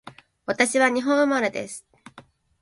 [0.47, 1.85] 私は日本生まれです